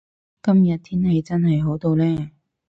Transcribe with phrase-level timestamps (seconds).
[0.41, 2.31] 今日天氣真係好到呢